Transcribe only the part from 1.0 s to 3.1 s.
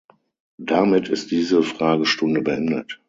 ist diese Fragestunde beendet.